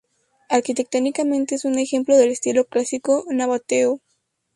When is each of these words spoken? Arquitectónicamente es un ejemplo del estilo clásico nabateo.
Arquitectónicamente 0.49 1.53
es 1.53 1.63
un 1.63 1.77
ejemplo 1.77 2.17
del 2.17 2.31
estilo 2.31 2.65
clásico 2.65 3.23
nabateo. 3.29 3.99